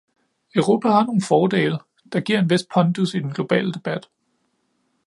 Europa 0.55 0.87
har 0.89 1.05
nogle 1.05 1.21
fordele, 1.21 1.79
der 2.13 2.19
giver 2.21 2.39
en 2.39 2.49
vis 2.49 2.65
pondus 2.73 3.13
i 3.13 3.19
den 3.19 3.33
globale 3.33 3.71
debat. 3.71 4.09